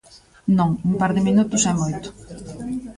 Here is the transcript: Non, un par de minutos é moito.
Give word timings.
Non, 0.57 0.69
un 0.89 0.95
par 1.01 1.11
de 1.15 1.25
minutos 1.27 1.63
é 1.71 1.73
moito. 1.81 2.09